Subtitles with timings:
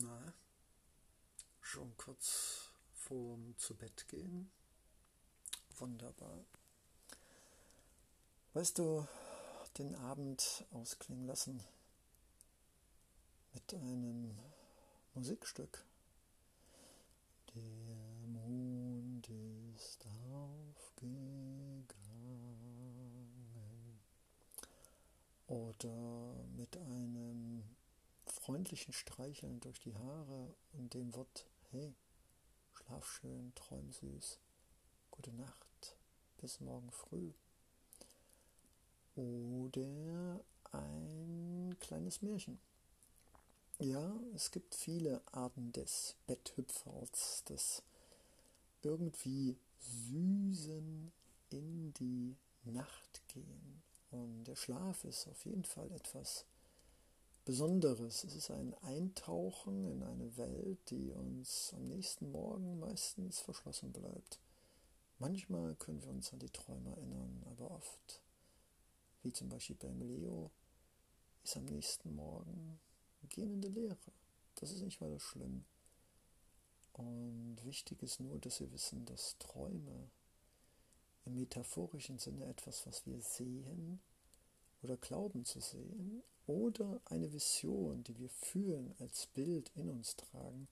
[0.00, 0.32] Na,
[1.60, 4.48] schon kurz vorm zu Bett gehen?
[5.76, 6.44] Wunderbar.
[8.52, 9.08] Weißt du,
[9.76, 11.64] den Abend ausklingen lassen
[13.54, 14.38] mit einem
[15.14, 15.84] Musikstück.
[17.56, 19.28] Der Mond
[19.74, 21.58] ist aufgegangen.
[25.48, 26.17] Oder
[28.48, 31.94] freundlichen Streicheln durch die Haare und dem Wort Hey,
[32.72, 34.38] schlaf schön, träum süß,
[35.10, 35.98] gute Nacht,
[36.38, 37.30] bis morgen früh.
[39.16, 42.58] Oder ein kleines Märchen.
[43.80, 47.82] Ja, es gibt viele Arten des Betthüpferts, des
[48.80, 51.12] irgendwie süßen
[51.50, 53.82] in die Nacht gehen.
[54.10, 56.46] Und der Schlaf ist auf jeden Fall etwas
[57.48, 58.24] Besonderes.
[58.24, 64.38] Es ist ein Eintauchen in eine Welt, die uns am nächsten Morgen meistens verschlossen bleibt.
[65.18, 68.20] Manchmal können wir uns an die Träume erinnern, aber oft,
[69.22, 70.50] wie zum Beispiel beim Leo,
[71.42, 72.78] ist am nächsten Morgen
[73.30, 74.12] gehende Leere.
[74.56, 75.64] Das ist nicht weiter schlimm.
[76.92, 80.10] Und wichtig ist nur, dass wir wissen, dass Träume
[81.24, 84.02] im metaphorischen Sinne etwas, was wir sehen
[84.82, 90.68] oder glauben zu sehen oder eine Vision, die wir fühlen, als Bild in uns tragen,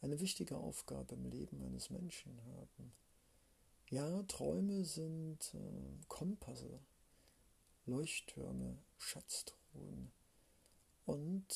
[0.00, 2.92] eine wichtige Aufgabe im Leben eines Menschen haben.
[3.88, 6.80] Ja, Träume sind äh, Kompasse,
[7.86, 10.12] Leuchttürme, Schatztruhen
[11.04, 11.46] und,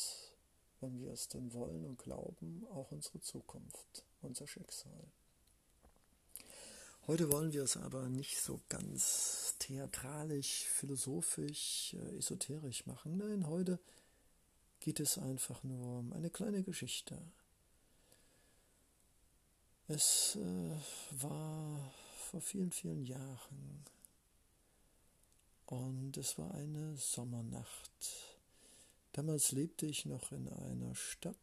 [0.80, 5.10] wenn wir es denn wollen und glauben, auch unsere Zukunft, unser Schicksal.
[7.08, 13.18] Heute wollen wir es aber nicht so ganz theatralisch, philosophisch, äh, esoterisch machen.
[13.18, 13.78] Nein, heute
[14.80, 17.16] geht es einfach nur um eine kleine Geschichte.
[19.86, 21.92] Es äh, war
[22.28, 23.84] vor vielen, vielen Jahren
[25.66, 27.92] und es war eine Sommernacht.
[29.12, 31.36] Damals lebte ich noch in einer Stadt,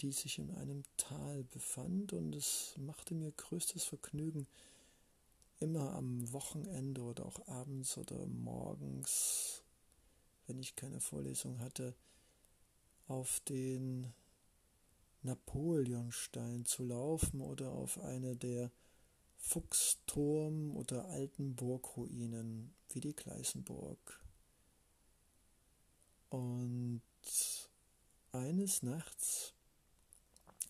[0.00, 4.46] die sich in einem Tal befand, und es machte mir größtes Vergnügen,
[5.60, 9.62] immer am Wochenende oder auch abends oder morgens,
[10.46, 11.94] wenn ich keine Vorlesung hatte,
[13.08, 14.12] auf den
[15.22, 18.70] Napoleonstein zu laufen oder auf eine der
[19.38, 24.20] Fuchsturm oder alten Burgruinen wie die Gleißenburg.
[26.30, 27.02] Und
[28.32, 29.53] eines Nachts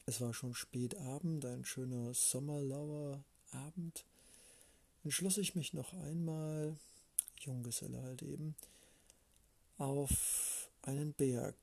[0.06, 4.04] es war schon spät Abend, ein schöner sommerlauer Abend.
[5.02, 6.76] Entschloss ich mich noch einmal,
[7.40, 8.54] Junggeselle halt eben,
[9.78, 11.56] auf einen Berg.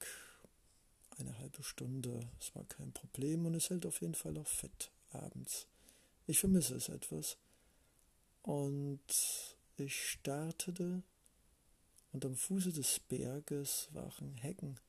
[1.17, 4.91] Eine halbe Stunde, es war kein Problem und es hält auf jeden Fall auch fett
[5.11, 5.67] abends.
[6.25, 7.37] Ich vermisse es etwas.
[8.41, 9.01] Und
[9.77, 11.03] ich startete
[12.11, 14.79] und am Fuße des Berges waren Hecken,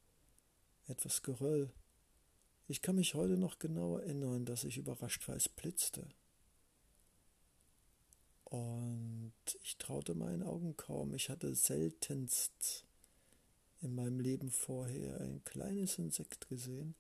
[0.86, 1.70] etwas Geröll.
[2.68, 6.06] Ich kann mich heute noch genau erinnern, dass ich überrascht war, es blitzte.
[8.44, 11.14] Und ich traute meinen Augen kaum.
[11.14, 12.84] Ich hatte seltenst
[13.80, 16.94] in meinem Leben vorher ein kleines Insekt gesehen,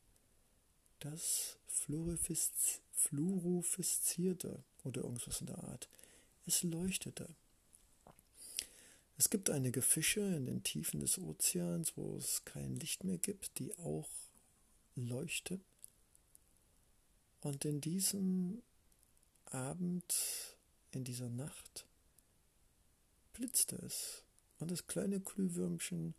[0.98, 5.88] das fluoreszierte oder irgendwas in der Art.
[6.46, 7.28] Es leuchtete.
[9.16, 13.58] Es gibt einige Fische in den Tiefen des Ozeans, wo es kein Licht mehr gibt,
[13.58, 14.08] die auch
[14.94, 15.60] leuchte.
[17.40, 18.62] Und in diesem
[19.46, 20.56] Abend,
[20.92, 21.86] in dieser Nacht,
[23.32, 24.24] blitzte es.
[24.58, 26.14] Und das kleine Glühwürmchen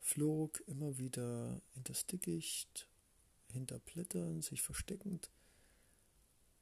[0.00, 2.88] flog immer wieder in das Dickicht,
[3.52, 5.30] hinter Blättern, sich versteckend.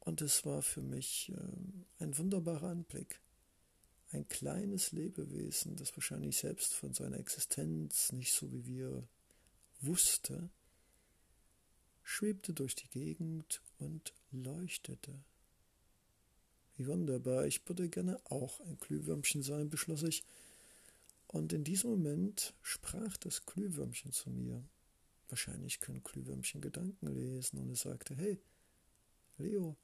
[0.00, 3.20] Und es war für mich äh, ein wunderbarer Anblick.
[4.12, 9.08] Ein kleines Lebewesen, das wahrscheinlich selbst von seiner Existenz nicht so wie wir
[9.80, 10.48] wusste,
[12.06, 15.12] schwebte durch die Gegend und leuchtete.
[16.76, 20.22] Wie wunderbar, ich würde gerne auch ein Glühwürmchen sein, beschloss ich,
[21.26, 24.62] und in diesem Moment sprach das Glühwürmchen zu mir.
[25.28, 28.38] Wahrscheinlich können Glühwürmchen Gedanken lesen, und es sagte, hey,
[29.38, 29.76] Leo,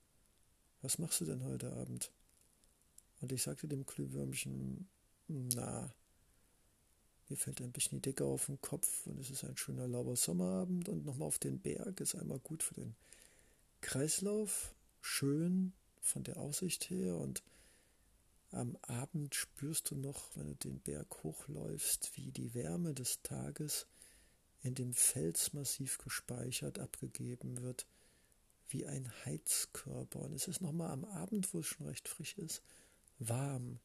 [0.81, 2.13] was machst du denn heute Abend?
[3.21, 4.89] Und ich sagte dem Glühwürmchen,
[5.27, 5.93] na,
[7.33, 10.17] mir fällt ein bisschen die Decke auf den Kopf und es ist ein schöner lauer
[10.17, 12.95] Sommerabend und nochmal auf den Berg ist einmal gut für den
[13.81, 14.75] Kreislauf.
[15.01, 17.43] Schön von der Aussicht her und
[18.51, 23.87] am Abend spürst du noch, wenn du den Berg hochläufst, wie die Wärme des Tages
[24.61, 27.87] in dem Felsmassiv gespeichert, abgegeben wird,
[28.69, 30.21] wie ein Heizkörper.
[30.21, 32.63] Und es ist nochmal am Abend, wo es schon recht frisch ist,
[33.19, 33.79] warm,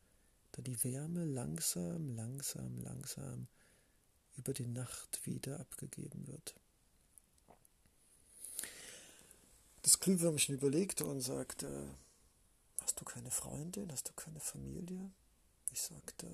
[0.52, 3.48] da die Wärme langsam, langsam, langsam
[4.38, 6.56] über die Nacht wieder abgegeben wird.
[9.82, 11.96] Das Glühwürmchen überlegte und sagte,
[12.82, 15.12] hast du keine Freundin, hast du keine Familie?
[15.72, 16.28] Ich sagte,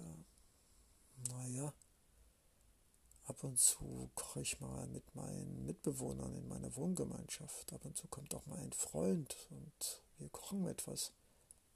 [1.29, 1.73] naja,
[3.25, 7.73] ab und zu koche ich mal mit meinen Mitbewohnern in meiner Wohngemeinschaft.
[7.73, 11.11] Ab und zu kommt auch mal ein Freund und wir kochen etwas.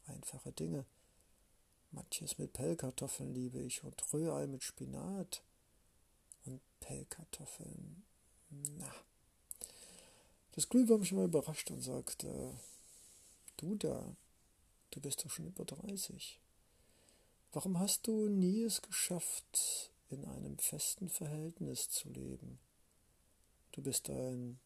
[0.05, 0.85] Einfache Dinge.
[1.97, 5.41] Manches mit Pellkartoffeln liebe ich und Rührei mit Spinat
[6.45, 8.03] und Pellkartoffeln.
[8.51, 8.93] Na.
[10.51, 12.53] Das Glühwürmchen war überrascht und sagte,
[13.57, 14.15] du da,
[14.91, 16.39] du bist doch schon über 30.
[17.51, 22.59] Warum hast du nie es geschafft, in einem festen Verhältnis zu leben?
[23.71, 24.59] Du bist ein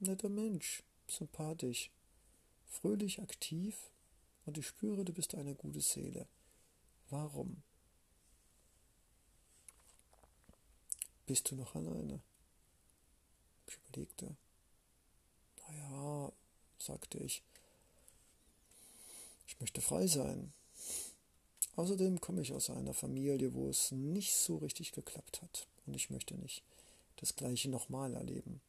[0.00, 1.90] netter Mensch, sympathisch,
[2.66, 3.90] fröhlich aktiv
[4.44, 6.28] und ich spüre, du bist eine gute Seele.
[7.10, 7.62] Warum?
[11.26, 12.20] Bist du noch alleine?
[13.66, 14.36] Ich überlegte.
[15.68, 16.32] Naja,
[16.78, 17.42] sagte ich,
[19.46, 20.52] ich möchte frei sein.
[21.76, 25.66] Außerdem komme ich aus einer Familie, wo es nicht so richtig geklappt hat.
[25.86, 26.62] Und ich möchte nicht
[27.16, 28.60] das gleiche nochmal erleben.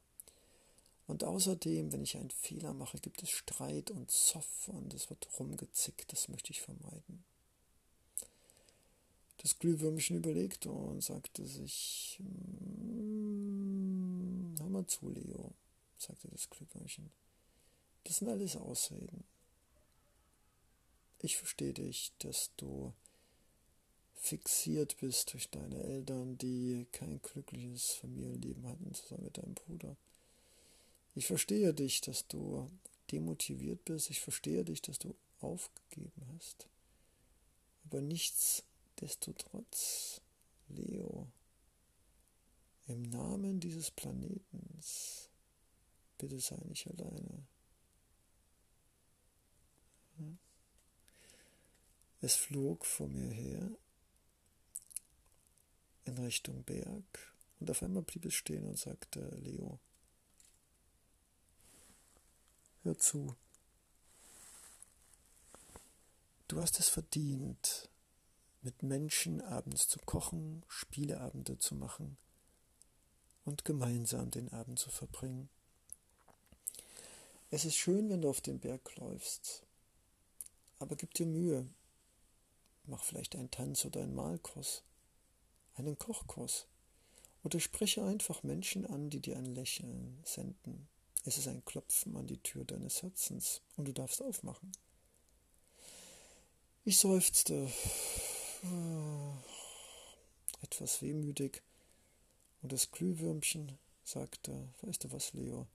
[1.07, 5.27] Und außerdem, wenn ich einen Fehler mache, gibt es Streit und Zoff und es wird
[5.39, 6.11] rumgezickt.
[6.11, 7.23] Das möchte ich vermeiden.
[9.41, 13.35] Das Glühwürmchen überlegte und sagte sich, hm,
[14.59, 15.53] hör mal zu, Leo,
[15.97, 17.09] sagte das Glühwürmchen.
[18.03, 19.23] Das sind alles Ausreden.
[21.21, 22.93] Ich verstehe dich, dass du
[24.13, 29.95] fixiert bist durch deine Eltern, die kein glückliches Familienleben hatten, zusammen mit deinem Bruder.
[31.15, 32.69] Ich verstehe dich, dass du
[33.11, 34.09] demotiviert bist.
[34.09, 36.67] Ich verstehe dich, dass du aufgegeben hast.
[37.85, 38.63] Aber nichts
[39.01, 40.21] Nichtsdestotrotz,
[40.67, 41.31] Leo,
[42.87, 45.29] im Namen dieses Planetens,
[46.17, 47.47] bitte sei nicht alleine.
[52.19, 53.71] Es flog vor mir her
[56.03, 59.79] in Richtung Berg und auf einmal blieb es stehen und sagte, Leo,
[62.83, 63.37] hör zu.
[66.49, 67.88] Du hast es verdient,
[68.61, 72.17] mit Menschen abends zu kochen, Spieleabende zu machen
[73.45, 75.49] und gemeinsam den Abend zu verbringen.
[77.51, 79.63] Es ist schön, wenn du auf den Berg läufst,
[80.77, 81.67] aber gib dir Mühe.
[82.85, 84.83] Mach vielleicht einen Tanz oder einen Malkurs,
[85.75, 86.67] einen Kochkurs
[87.43, 90.87] oder spreche einfach Menschen an, die dir ein Lächeln senden.
[91.25, 94.71] Es ist ein Klopfen an die Tür deines Herzens und du darfst aufmachen.
[96.85, 97.69] Ich seufzte
[100.61, 101.61] etwas wehmütig,
[102.61, 105.67] und das Glühwürmchen sagte, weißt du was, Leo,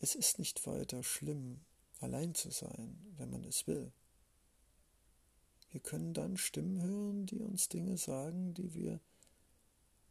[0.00, 1.60] es ist nicht weiter schlimm,
[2.00, 3.90] allein zu sein, wenn man es will.
[5.70, 9.00] Wir können dann Stimmen hören, die uns Dinge sagen, die wir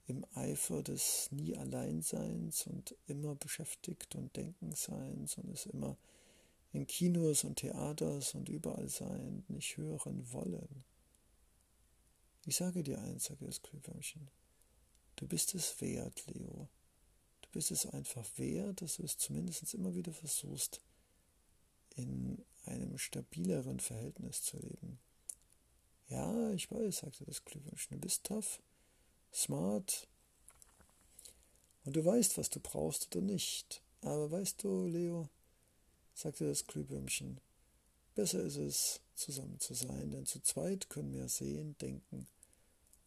[0.08, 5.98] im Eifer des nie Alleinseins und immer beschäftigt und Denkenseins und es immer
[6.78, 10.84] in Kinos und Theaters und überall sein, nicht hören wollen.
[12.46, 14.30] Ich sage dir eins, sage das Glühwürmchen,
[15.16, 16.70] du bist es wert, Leo.
[17.42, 20.82] Du bist es einfach wert, dass du es zumindest immer wieder versuchst,
[21.96, 25.00] in einem stabileren Verhältnis zu leben.
[26.10, 28.62] Ja, ich weiß, sagte das Glühwürmchen, du bist tough,
[29.34, 30.08] smart
[31.86, 33.82] und du weißt, was du brauchst oder nicht.
[34.02, 35.28] Aber weißt du, Leo,
[36.18, 37.40] sagte das Glühwürmchen.
[38.16, 42.28] Besser ist es, zusammen zu sein, denn zu zweit können wir sehen, denken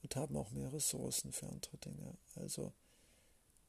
[0.02, 2.16] und haben auch mehr Ressourcen für andere Dinge.
[2.36, 2.72] Also,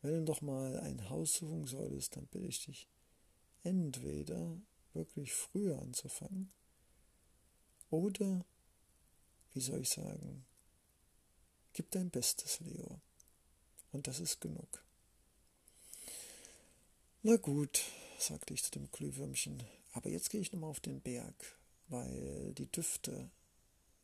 [0.02, 2.88] wenn du doch mal ein Haus suchen solltest, dann bitte ich dich,
[3.64, 4.58] entweder
[4.94, 6.52] wirklich früher anzufangen
[7.90, 8.46] oder,
[9.54, 10.46] wie soll ich sagen,
[11.74, 13.02] gib dein Bestes, Leo.
[13.92, 14.84] Und das ist genug.
[17.24, 17.84] Na gut,
[18.22, 19.64] sagte ich zu dem Glühwürmchen,
[19.94, 23.30] aber jetzt gehe ich nochmal auf den Berg, weil die Düfte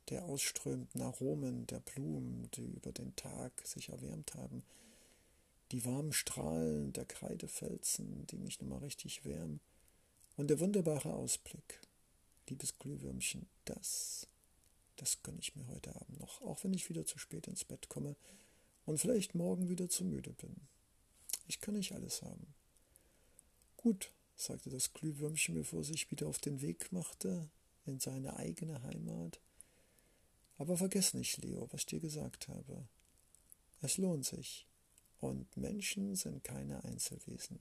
[0.08, 4.62] der ausströmenden Aromen der Blumen, die über den Tag sich erwärmt haben,
[5.72, 9.60] die warmen Strahlen der Kreidefelsen, die mich nochmal richtig wärmen,
[10.36, 11.80] und der wunderbare Ausblick,
[12.48, 14.28] liebes Glühwürmchen, das,
[14.96, 17.88] das gönne ich mir heute Abend noch, auch wenn ich wieder zu spät ins Bett
[17.88, 18.16] komme
[18.86, 20.54] und vielleicht morgen wieder zu müde bin.
[21.48, 22.54] Ich kann nicht alles haben.
[23.88, 27.48] Gut, sagte das Glühwürmchen, bevor sich wieder auf den Weg machte
[27.86, 29.40] in seine eigene Heimat.
[30.58, 32.86] Aber vergiss nicht, Leo, was ich dir gesagt habe.
[33.80, 34.66] Es lohnt sich.
[35.20, 37.60] Und Menschen sind keine Einzelwesen.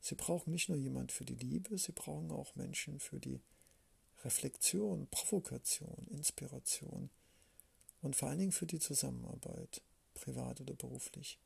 [0.00, 3.42] Sie brauchen nicht nur jemand für die Liebe, sie brauchen auch Menschen für die
[4.24, 7.10] Reflexion, Provokation, Inspiration
[8.00, 9.82] und vor allen Dingen für die Zusammenarbeit,
[10.14, 11.38] privat oder beruflich.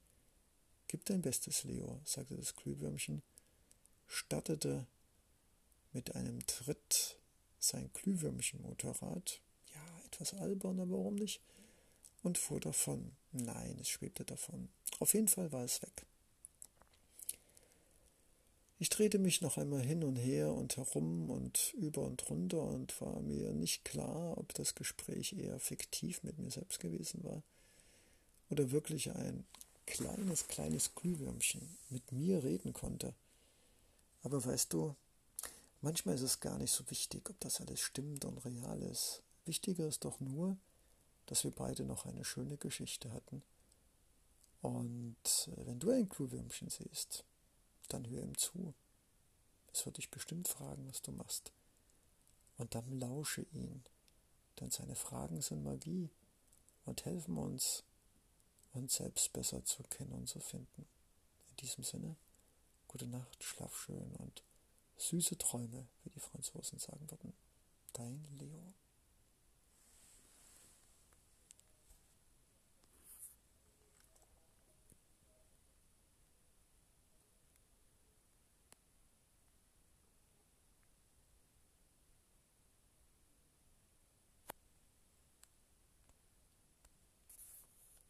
[0.86, 3.22] Gib dein Bestes, Leo, sagte das Glühwürmchen,
[4.06, 4.86] stattete
[5.92, 7.18] mit einem Tritt
[7.58, 9.40] sein Glühwürmchen-Motorrad,
[9.74, 11.40] ja, etwas albern, aber warum nicht,
[12.22, 13.12] und fuhr davon.
[13.32, 14.68] Nein, es schwebte davon.
[14.98, 16.06] Auf jeden Fall war es weg.
[18.78, 23.00] Ich drehte mich noch einmal hin und her und herum und über und runter und
[23.00, 27.42] war mir nicht klar, ob das Gespräch eher fiktiv mit mir selbst gewesen war
[28.50, 29.46] oder wirklich ein
[29.86, 33.14] kleines, kleines Glühwürmchen mit mir reden konnte.
[34.26, 34.96] Aber weißt du,
[35.82, 39.22] manchmal ist es gar nicht so wichtig, ob das alles stimmt und real ist.
[39.44, 40.56] Wichtiger ist doch nur,
[41.26, 43.44] dass wir beide noch eine schöne Geschichte hatten.
[44.62, 45.14] Und
[45.46, 47.22] äh, wenn du ein Glühwürmchen siehst,
[47.86, 48.74] dann hör ihm zu.
[49.72, 51.52] Es wird dich bestimmt fragen, was du machst.
[52.58, 53.84] Und dann lausche ihn,
[54.58, 56.10] denn seine Fragen sind Magie
[56.84, 57.84] und helfen uns,
[58.72, 60.84] uns selbst besser zu kennen und zu finden.
[61.50, 62.16] In diesem Sinne,
[62.96, 64.42] gute Nacht, schlaf schön und
[64.96, 67.34] süße Träume, wie die Franzosen sagen würden.
[67.92, 68.72] Dein Leo.